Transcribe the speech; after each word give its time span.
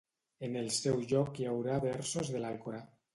En 0.45 0.55
el 0.61 0.69
seu 0.77 0.97
lloc 1.11 1.29
hi 1.41 1.45
haurà 1.51 1.75
versos 1.83 2.33
de 2.37 2.43
l’alcorà. 2.47 2.81